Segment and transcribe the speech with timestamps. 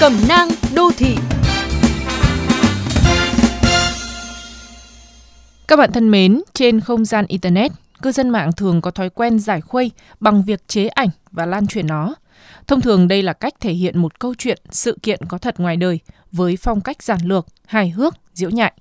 [0.00, 1.16] Cẩm nang đô thị
[5.68, 7.72] Các bạn thân mến, trên không gian Internet,
[8.02, 9.90] cư dân mạng thường có thói quen giải khuây
[10.20, 12.14] bằng việc chế ảnh và lan truyền nó.
[12.66, 15.76] Thông thường đây là cách thể hiện một câu chuyện, sự kiện có thật ngoài
[15.76, 16.00] đời
[16.32, 18.72] với phong cách giản lược, hài hước, diễu nhại.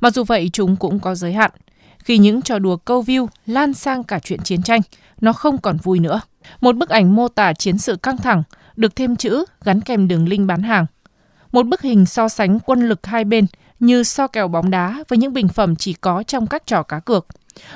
[0.00, 1.50] Mặc dù vậy, chúng cũng có giới hạn.
[1.98, 4.80] Khi những trò đùa câu view lan sang cả chuyện chiến tranh,
[5.20, 6.20] nó không còn vui nữa.
[6.60, 8.42] Một bức ảnh mô tả chiến sự căng thẳng,
[8.76, 10.86] được thêm chữ gắn kèm đường link bán hàng.
[11.52, 13.46] Một bức hình so sánh quân lực hai bên
[13.80, 17.00] như so kèo bóng đá với những bình phẩm chỉ có trong các trò cá
[17.00, 17.26] cược.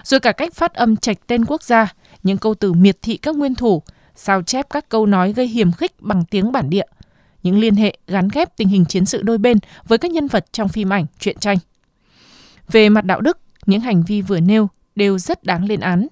[0.04, 3.36] Rồi cả cách phát âm trạch tên quốc gia, những câu từ miệt thị các
[3.36, 3.82] nguyên thủ,
[4.14, 6.86] sao chép các câu nói gây hiểm khích bằng tiếng bản địa,
[7.42, 10.46] những liên hệ gắn ghép tình hình chiến sự đôi bên với các nhân vật
[10.52, 11.58] trong phim ảnh, truyện tranh.
[12.70, 16.06] Về mặt đạo đức, những hành vi vừa nêu đều rất đáng lên án.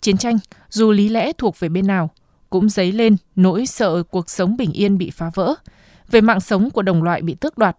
[0.00, 0.38] Chiến tranh,
[0.68, 2.10] dù lý lẽ thuộc về bên nào,
[2.50, 5.54] cũng dấy lên nỗi sợ cuộc sống bình yên bị phá vỡ,
[6.10, 7.76] về mạng sống của đồng loại bị tước đoạt.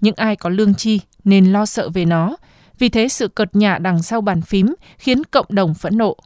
[0.00, 2.36] Những ai có lương chi nên lo sợ về nó,
[2.78, 6.16] vì thế sự cợt nhả đằng sau bàn phím khiến cộng đồng phẫn nộ.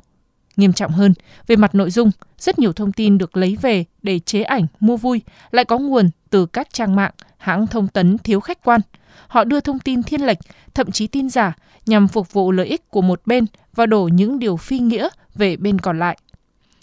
[0.57, 1.15] Nghiêm trọng hơn,
[1.47, 4.97] về mặt nội dung, rất nhiều thông tin được lấy về để chế ảnh, mua
[4.97, 8.81] vui, lại có nguồn từ các trang mạng, hãng thông tấn thiếu khách quan.
[9.27, 10.39] Họ đưa thông tin thiên lệch,
[10.75, 14.39] thậm chí tin giả nhằm phục vụ lợi ích của một bên và đổ những
[14.39, 16.19] điều phi nghĩa về bên còn lại.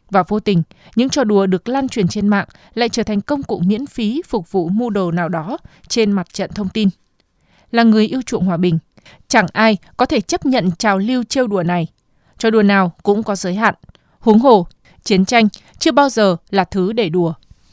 [0.09, 0.63] Và vô tình,
[0.95, 4.21] những trò đùa được lan truyền trên mạng lại trở thành công cụ miễn phí
[4.27, 6.89] phục vụ mưu đồ nào đó trên mặt trận thông tin.
[7.71, 8.79] Là người yêu chuộng hòa bình,
[9.27, 11.87] chẳng ai có thể chấp nhận trào lưu trêu đùa này.
[12.39, 13.75] Trò đùa nào cũng có giới hạn.
[14.19, 14.67] Huống hồ,
[15.03, 15.47] chiến tranh
[15.79, 17.33] chưa bao giờ là thứ để đùa.